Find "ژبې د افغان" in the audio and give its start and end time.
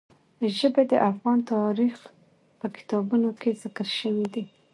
0.57-1.39